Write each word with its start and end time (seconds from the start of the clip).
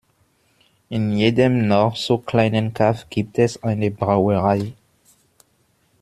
In 0.89 1.11
jedem 1.11 1.67
noch 1.67 1.95
so 1.95 2.17
kleinen 2.17 2.73
Kaff 2.73 3.05
gibt 3.11 3.37
es 3.37 3.61
eine 3.61 3.91
Brauerei. 3.91 4.73